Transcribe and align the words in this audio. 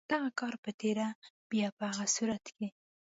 دغه 0.11 0.29
کار 0.39 0.53
په 0.63 0.69
تېره 0.79 1.07
بیا 1.49 1.67
په 1.77 1.83
هغه 1.89 2.05
صورت 2.15 2.45
کې. 2.55 2.67